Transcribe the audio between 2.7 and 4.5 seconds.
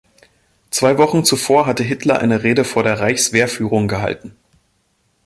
der Reichswehrführung gehalten.